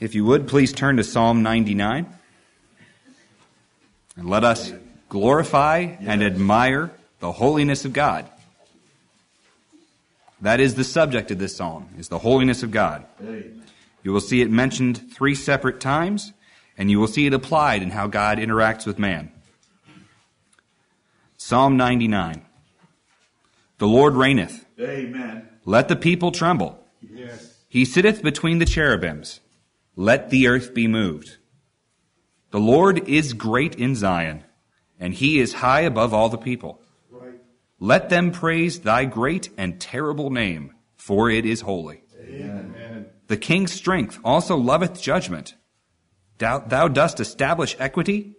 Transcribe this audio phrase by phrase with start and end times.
[0.00, 2.06] If you would, please turn to Psalm 99.
[4.16, 4.72] And let us
[5.08, 6.90] glorify and admire
[7.20, 8.26] the holiness of God.
[10.40, 13.04] That is the subject of this psalm, is the holiness of God.
[14.04, 16.32] You will see it mentioned three separate times,
[16.76, 19.32] and you will see it applied in how God interacts with man.
[21.36, 22.42] Psalm 99.
[23.78, 24.64] The Lord reigneth.
[24.80, 25.48] Amen.
[25.64, 26.84] Let the people tremble.
[27.02, 27.56] Yes.
[27.68, 29.40] He sitteth between the cherubims.
[30.00, 31.38] Let the earth be moved.
[32.52, 34.44] The Lord is great in Zion,
[35.00, 36.80] and he is high above all the people.
[37.10, 37.40] Right.
[37.80, 42.04] Let them praise thy great and terrible name, for it is holy.
[42.16, 43.06] Amen.
[43.26, 45.56] The king's strength also loveth judgment.
[46.38, 48.36] Thou, thou dost establish equity.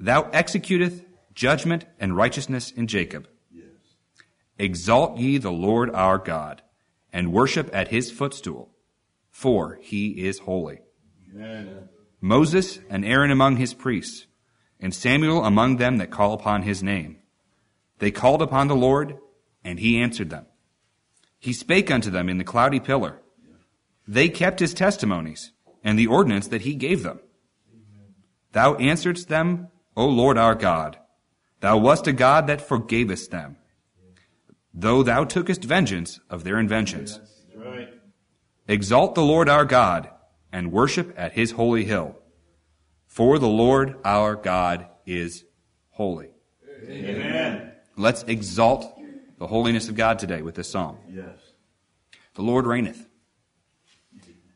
[0.00, 3.28] Thou executeth judgment and righteousness in Jacob.
[3.52, 3.66] Yes.
[4.58, 6.60] Exalt ye the Lord our God,
[7.12, 8.72] and worship at his footstool,
[9.30, 10.80] for he is holy.
[11.34, 11.88] Amen.
[12.20, 14.26] Moses and Aaron among his priests,
[14.80, 17.18] and Samuel among them that call upon his name.
[17.98, 19.18] They called upon the Lord,
[19.64, 20.46] and he answered them.
[21.38, 23.20] He spake unto them in the cloudy pillar.
[24.06, 25.52] They kept his testimonies,
[25.84, 27.20] and the ordinance that he gave them.
[28.52, 30.98] Thou answeredst them, O Lord our God.
[31.60, 33.56] Thou wast a God that forgavest them,
[34.72, 37.20] though thou tookest vengeance of their inventions.
[38.66, 40.08] Exalt the Lord our God,
[40.52, 42.16] and worship at his holy hill.
[43.06, 45.44] For the Lord our God is
[45.90, 46.28] holy.
[46.88, 47.72] Amen.
[47.96, 48.98] Let's exalt
[49.38, 50.98] the holiness of God today with this psalm.
[51.08, 51.38] Yes.
[52.34, 53.06] The Lord reigneth.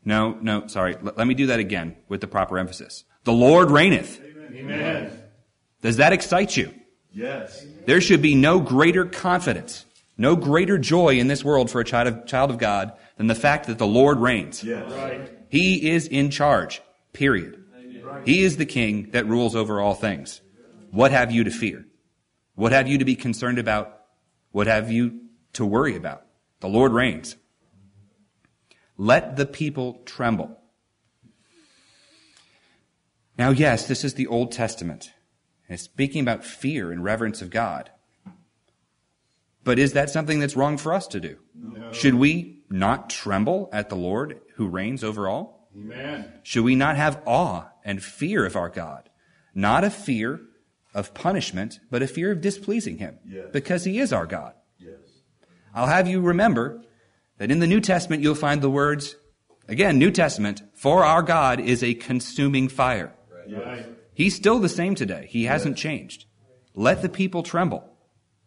[0.05, 0.95] No, no, sorry.
[1.01, 3.03] Let, let me do that again with the proper emphasis.
[3.23, 4.21] The Lord reigneth.
[4.53, 5.11] Amen.
[5.81, 6.73] Does that excite you?
[7.11, 7.65] Yes.
[7.85, 9.85] There should be no greater confidence,
[10.17, 13.35] no greater joy in this world for a child of, child of God than the
[13.35, 14.63] fact that the Lord reigns.
[14.63, 14.91] Yes.
[14.91, 15.42] Right.
[15.53, 16.81] He is in charge,
[17.13, 17.63] period.
[18.25, 20.41] He is the king that rules over all things.
[20.89, 21.85] What have you to fear?
[22.55, 24.01] What have you to be concerned about?
[24.51, 25.19] What have you
[25.53, 26.25] to worry about?
[26.61, 27.35] The Lord reigns.
[28.97, 30.59] Let the people tremble.
[33.37, 35.11] Now, yes, this is the Old Testament.
[35.67, 37.91] And it's speaking about fear and reverence of God.
[39.63, 41.37] But is that something that's wrong for us to do?
[41.91, 45.69] Should we not tremble at the Lord who reigns over all?
[45.75, 46.31] Amen.
[46.41, 49.09] Should we not have awe and fear of our God?
[49.53, 50.41] Not a fear
[50.93, 53.19] of punishment, but a fear of displeasing Him.
[53.25, 53.47] Yes.
[53.53, 54.53] Because He is our God.
[54.79, 54.97] Yes.
[55.73, 56.81] I'll have you remember
[57.37, 59.15] that in the New Testament you'll find the words,
[59.67, 63.13] again, New Testament, for our God is a consuming fire.
[63.47, 63.85] Right.
[64.15, 65.27] He's still the same today.
[65.29, 66.25] He hasn't changed.
[66.73, 67.87] Let the people tremble.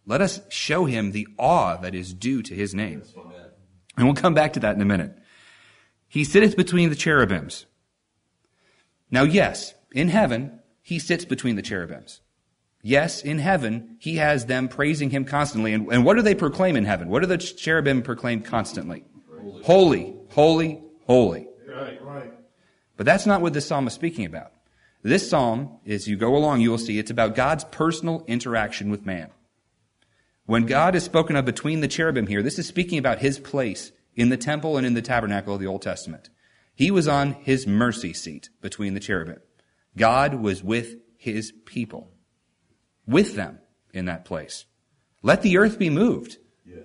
[0.05, 3.03] Let us show him the awe that is due to his name.
[3.97, 5.17] And we'll come back to that in a minute.
[6.09, 7.67] He sitteth between the cherubims.
[9.11, 12.21] Now, yes, in heaven, he sits between the cherubims.
[12.83, 15.73] Yes, in heaven, he has them praising him constantly.
[15.73, 17.09] And, and what do they proclaim in heaven?
[17.09, 19.05] What do the cherubim proclaim constantly?
[19.65, 21.49] Holy, holy, holy.
[21.67, 22.01] Right.
[22.03, 22.33] Right.
[22.97, 24.53] But that's not what this psalm is speaking about.
[25.03, 29.05] This psalm, as you go along, you will see it's about God's personal interaction with
[29.05, 29.31] man.
[30.47, 33.91] When God is spoken of between the cherubim here, this is speaking about his place
[34.15, 36.31] in the temple and in the tabernacle of the Old Testament.
[36.75, 39.41] He was on his mercy seat between the cherubim.
[39.97, 42.13] God was with his people,
[43.07, 43.59] with them
[43.93, 44.67] in that place.
[45.23, 46.37] Let the earth be moved.
[46.65, 46.85] Yes.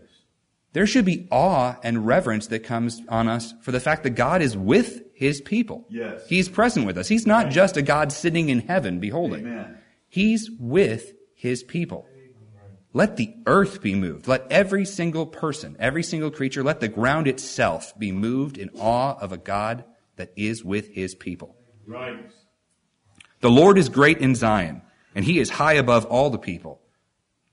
[0.73, 4.41] There should be awe and reverence that comes on us for the fact that God
[4.41, 5.85] is with his people.
[5.89, 6.25] Yes.
[6.27, 7.09] He's present with us.
[7.09, 9.45] He's not just a God sitting in heaven beholding.
[9.45, 9.77] Amen.
[10.07, 12.07] He's with his people.
[12.93, 14.27] Let the earth be moved.
[14.27, 19.17] Let every single person, every single creature, let the ground itself be moved in awe
[19.19, 19.85] of a God
[20.17, 21.55] that is with his people.
[21.87, 22.29] Right.
[23.39, 24.81] The Lord is great in Zion,
[25.15, 26.81] and he is high above all the people.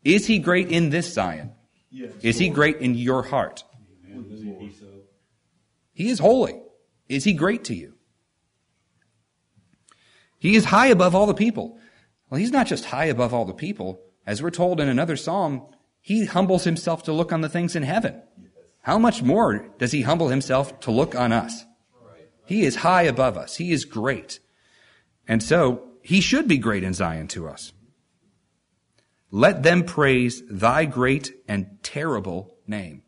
[0.04, 1.53] Is he great in this Zion?
[1.91, 2.12] Yes.
[2.22, 3.65] Is he great in your heart?
[4.06, 4.72] Amen.
[5.93, 6.60] He is holy.
[7.09, 7.94] Is he great to you?
[10.38, 11.79] He is high above all the people.
[12.29, 14.00] Well, he's not just high above all the people.
[14.29, 15.63] As we're told in another psalm,
[16.03, 18.21] he humbles himself to look on the things in heaven.
[18.83, 21.65] How much more does he humble himself to look on us?
[22.45, 23.57] He is high above us.
[23.57, 24.39] He is great.
[25.27, 27.73] And so, he should be great in Zion to us.
[29.31, 33.05] Let them praise thy great and terrible name.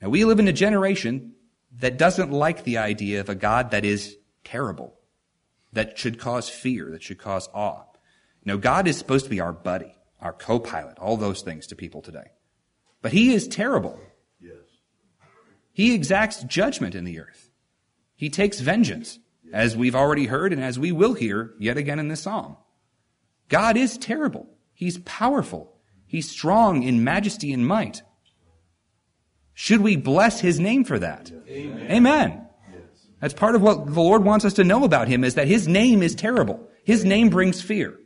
[0.00, 1.34] Now, we live in a generation
[1.78, 4.98] that doesn't like the idea of a God that is terrible,
[5.72, 7.84] that should cause fear, that should cause awe.
[8.44, 12.02] Know, God is supposed to be our buddy, our co-pilot, all those things to people
[12.02, 12.30] today.
[13.00, 14.00] But he is terrible.
[14.40, 14.54] Yes.
[15.72, 17.50] He exacts judgment in the earth.
[18.14, 19.18] He takes vengeance,
[19.52, 22.56] as we've already heard and as we will hear yet again in this psalm.
[23.48, 24.48] God is terrible.
[24.74, 25.76] He's powerful.
[26.06, 28.02] He's strong in majesty and might.
[29.54, 31.30] Should we bless his name for that?
[31.48, 31.90] Amen.
[31.90, 32.48] Amen.
[33.20, 35.68] That's part of what the Lord wants us to know about him is that his
[35.68, 36.68] name is terrible.
[36.82, 37.98] His name brings fear.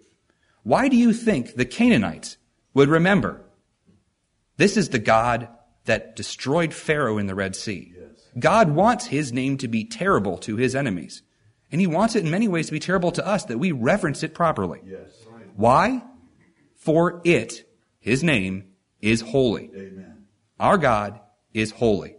[0.66, 2.38] Why do you think the Canaanites
[2.74, 3.40] would remember?
[4.56, 5.46] This is the God
[5.84, 7.94] that destroyed Pharaoh in the Red Sea.
[8.36, 11.22] God wants his name to be terrible to his enemies.
[11.70, 14.24] And he wants it in many ways to be terrible to us that we reverence
[14.24, 14.80] it properly.
[15.54, 16.02] Why?
[16.74, 17.62] For it,
[18.00, 18.64] his name,
[19.00, 19.70] is holy.
[19.72, 20.26] Amen.
[20.58, 21.20] Our God
[21.54, 22.16] is holy.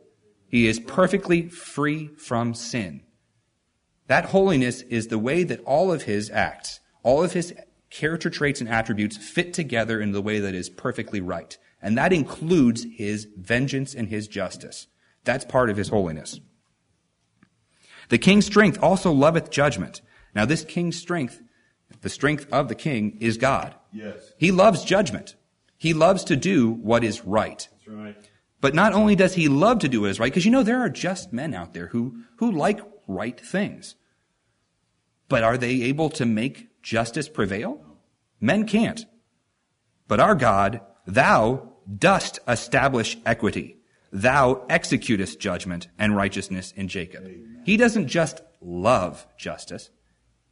[0.47, 3.03] He is perfectly free from sin.
[4.07, 7.53] That holiness is the way that all of his acts, all of his
[7.89, 11.57] character traits and attributes fit together in the way that is perfectly right.
[11.81, 14.87] And that includes his vengeance and his justice.
[15.23, 16.39] That's part of his holiness.
[18.09, 20.01] The king's strength also loveth judgment.
[20.33, 21.41] Now this king's strength,
[22.01, 23.75] the strength of the king is God.
[23.91, 24.33] Yes.
[24.37, 25.35] He loves judgment.
[25.77, 27.67] He loves to do what is right.
[27.71, 28.29] That's right.
[28.59, 30.81] But not only does he love to do what is right, because you know there
[30.81, 33.95] are just men out there who, who like right things.
[35.29, 37.81] But are they able to make justice prevail?
[38.39, 39.05] Men can't.
[40.07, 43.75] But our God, thou dost establish equity.
[44.13, 47.29] Thou executest judgment and righteousness in Jacob.
[47.65, 49.89] He doesn't just love justice.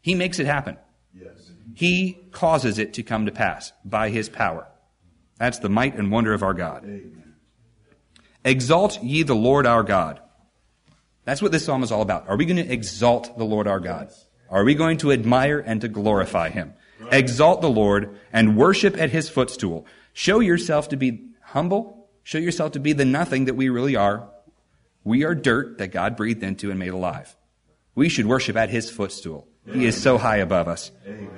[0.01, 0.77] He makes it happen.
[1.13, 1.51] Yes.
[1.73, 4.67] He causes it to come to pass by his power.
[5.37, 6.83] That's the might and wonder of our God.
[6.83, 7.35] Amen.
[8.43, 10.19] Exalt ye the Lord our God.
[11.23, 12.27] That's what this psalm is all about.
[12.27, 14.11] Are we going to exalt the Lord our God?
[14.49, 16.73] Are we going to admire and to glorify him?
[17.11, 19.85] Exalt the Lord and worship at his footstool.
[20.13, 22.07] Show yourself to be humble.
[22.23, 24.29] Show yourself to be the nothing that we really are.
[25.03, 27.35] We are dirt that God breathed into and made alive.
[27.93, 29.47] We should worship at his footstool.
[29.71, 30.91] He is so high above us.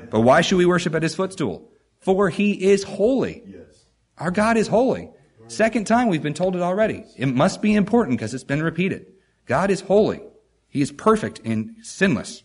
[0.09, 1.69] But why should we worship at his footstool?
[1.99, 3.43] For he is holy.
[3.45, 3.85] Yes.
[4.17, 5.11] Our God is holy.
[5.47, 7.05] Second time we've been told it already.
[7.15, 9.07] It must be important because it's been repeated.
[9.45, 10.21] God is holy.
[10.67, 12.43] He is perfect and sinless.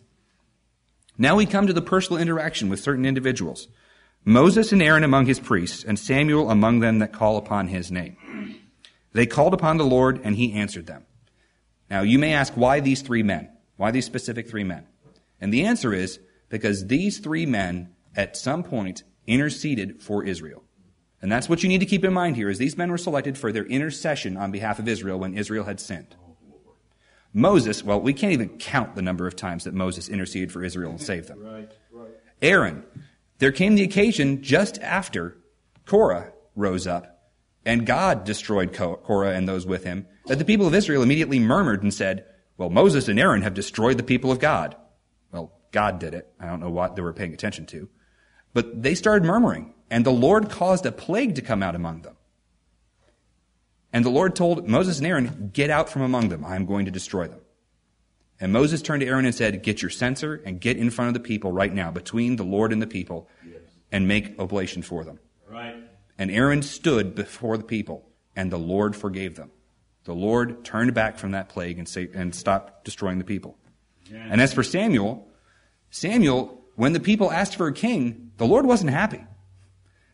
[1.18, 3.68] Now we come to the personal interaction with certain individuals.
[4.24, 8.16] Moses and Aaron among his priests, and Samuel among them that call upon his name.
[9.12, 11.04] They called upon the Lord, and he answered them.
[11.90, 13.50] Now you may ask, why these three men?
[13.76, 14.86] Why these specific three men?
[15.40, 20.62] And the answer is because these three men at some point interceded for Israel.
[21.20, 23.36] And that's what you need to keep in mind here is these men were selected
[23.38, 26.16] for their intercession on behalf of Israel when Israel had sinned.
[27.34, 30.90] Moses, well, we can't even count the number of times that Moses interceded for Israel
[30.90, 31.40] and saved them.
[31.40, 31.70] Right.
[31.90, 32.10] Right.
[32.42, 32.84] Aaron,
[33.38, 35.36] there came the occasion just after
[35.86, 37.30] Korah rose up
[37.64, 41.82] and God destroyed Korah and those with him that the people of Israel immediately murmured
[41.82, 42.26] and said,
[42.58, 44.76] well, Moses and Aaron have destroyed the people of God.
[45.32, 46.28] Well, God did it.
[46.38, 47.88] I don't know what they were paying attention to.
[48.52, 52.16] But they started murmuring and the Lord caused a plague to come out among them.
[53.92, 56.44] And the Lord told Moses and Aaron, get out from among them.
[56.44, 57.40] I am going to destroy them.
[58.40, 61.14] And Moses turned to Aaron and said, get your censer and get in front of
[61.14, 63.28] the people right now, between the Lord and the people,
[63.92, 65.18] and make oblation for them.
[65.48, 65.76] Right.
[66.18, 69.50] And Aaron stood before the people, and the Lord forgave them.
[70.04, 73.56] The Lord turned back from that plague and, sa- and stopped destroying the people.
[74.12, 75.28] And as for Samuel,
[75.90, 79.24] Samuel, when the people asked for a king, the Lord wasn't happy.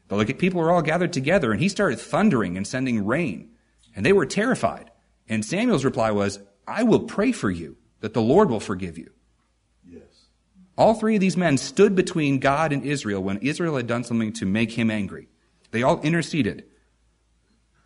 [0.09, 3.51] The people were all gathered together, and he started thundering and sending rain.
[3.99, 4.93] And they were terrified.
[5.29, 6.39] And Samuel's reply was,
[6.69, 9.11] I will pray for you that the Lord will forgive you.
[9.85, 10.27] Yes.
[10.77, 14.33] All three of these men stood between God and Israel when Israel had done something
[14.35, 15.27] to make him angry.
[15.73, 16.63] They all interceded.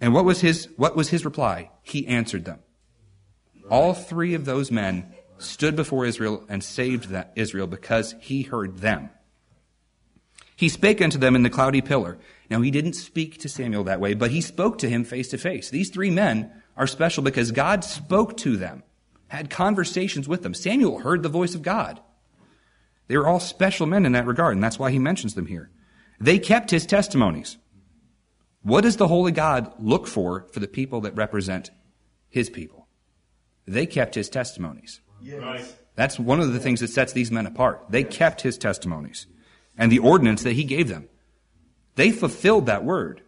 [0.03, 1.71] And what was his, what was his reply?
[1.81, 2.59] He answered them.
[3.71, 8.81] All three of those men stood before Israel and saved that Israel because he heard
[8.81, 9.09] them.
[10.63, 12.19] He spake unto them in the cloudy pillar.
[12.49, 15.37] Now he didn't speak to Samuel that way, but he spoke to him face to
[15.37, 15.71] face.
[15.71, 18.85] These three men are special because God spoke to them,
[19.27, 20.55] had conversations with them.
[20.55, 22.01] Samuel heard the voice of God.
[23.09, 25.69] They were all special men in that regard, and that's why he mentions them here.
[26.21, 27.59] They kept his testimonies.
[28.63, 31.73] What does the holy God look for for the people that represent
[32.29, 32.87] his people?
[33.67, 35.01] They kept his testimonies.
[35.21, 35.43] Yes.
[35.43, 35.75] Right.
[35.97, 37.87] That's one of the things that sets these men apart.
[37.91, 39.27] They kept his testimonies
[39.83, 41.09] and the ordinance that he gave them.
[41.97, 43.21] They fulfilled that word.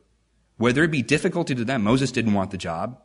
[0.56, 3.02] Whether it be difficulty to them, Moses didn't want the job.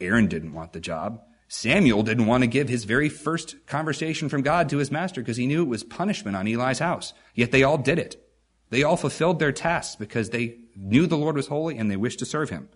[0.00, 1.22] Aaron didn't want the job.
[1.46, 5.36] Samuel didn't want to give his very first conversation from God to his master because
[5.36, 7.14] he knew it was punishment on Eli's house.
[7.36, 8.20] Yet they all did it.
[8.70, 12.18] They all fulfilled their tasks because they knew the Lord was holy and they wished
[12.18, 12.68] to serve him.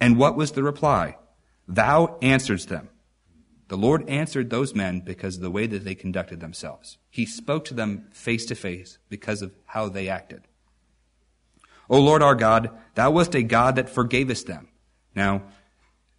[0.00, 1.18] And what was the reply?
[1.68, 2.88] Thou answerest them.
[3.68, 6.98] The Lord answered those men because of the way that they conducted themselves.
[7.10, 10.42] He spoke to them face to face because of how they acted.
[11.90, 14.68] O Lord our God, thou wast a God that forgavest them.
[15.14, 15.42] Now,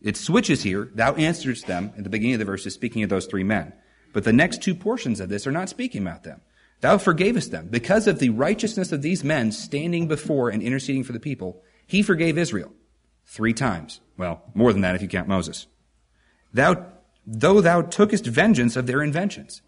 [0.01, 0.89] it switches here.
[0.94, 3.74] Thou answerest them at the beginning of the verse is speaking of those three men.
[4.13, 6.41] But the next two portions of this are not speaking about them.
[6.82, 7.68] Thou forgavest them.
[7.70, 12.01] Because of the righteousness of these men standing before and interceding for the people, he
[12.01, 12.72] forgave Israel
[13.25, 14.00] three times.
[14.18, 15.68] Well, more than that if you count Moses.
[16.53, 16.86] Thou,
[17.32, 19.62] though thou tookest vengeance of their inventions.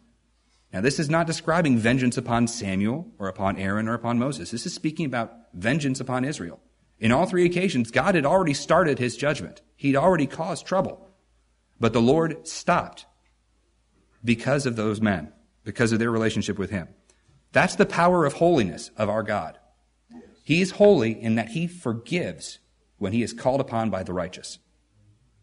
[0.73, 4.49] Now, this is not describing vengeance upon Samuel or upon Aaron or upon Moses.
[4.49, 6.59] This is speaking about vengeance upon Israel.
[6.99, 9.61] In all three occasions, God had already started his judgment.
[9.75, 11.07] He'd already caused trouble.
[11.79, 13.05] But the Lord stopped
[14.23, 15.31] because of those men,
[15.63, 16.87] because of their relationship with him.
[17.51, 19.59] That's the power of holiness of our God.
[20.43, 22.59] He is holy in that he forgives
[22.97, 24.57] when he is called upon by the righteous.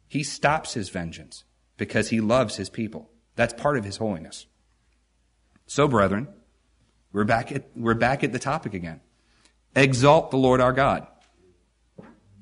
[0.09, 1.45] He stops his vengeance
[1.79, 3.09] because he loves his people.
[3.37, 4.47] That's part of his holiness.
[5.67, 6.29] So, brethren,
[7.13, 9.01] we're back at, we're back at the topic again.
[9.75, 11.07] Exalt the Lord our God.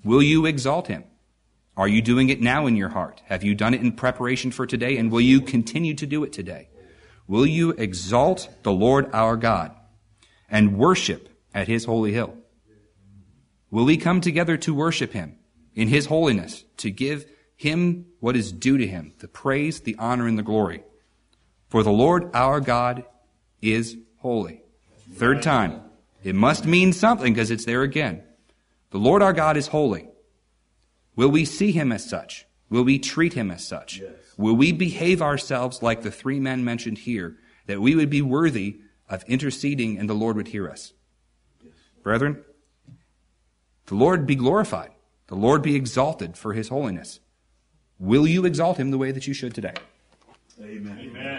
[0.03, 1.05] Will you exalt him?
[1.77, 3.23] Are you doing it now in your heart?
[3.27, 4.97] Have you done it in preparation for today?
[4.97, 6.69] And will you continue to do it today?
[7.29, 9.73] Will you exalt the Lord our God
[10.49, 12.35] and worship at his holy hill?
[13.71, 15.37] Will we come together to worship him
[15.75, 17.27] in his holiness, to give
[17.57, 20.85] him what is due to him, the praise, the honor, and the glory?
[21.69, 23.05] For the Lord our God
[23.61, 24.63] is holy.
[25.15, 25.81] Third time.
[26.23, 28.23] It must mean something because it's there again.
[28.91, 30.09] The Lord our God is holy.
[31.15, 32.47] Will we see him as such?
[32.69, 34.01] Will we treat him as such?
[34.01, 34.13] Yes.
[34.37, 37.37] Will we behave ourselves like the three men mentioned here,
[37.67, 40.93] that we would be worthy of interceding and the Lord would hear us?
[42.03, 42.45] Brethren,
[43.87, 44.91] the Lord be glorified.
[45.29, 47.21] The Lord be exalted for his holiness.
[47.99, 49.75] Will you exalt him the way that you should today?
[50.61, 50.99] Amen.
[51.01, 51.36] Amen.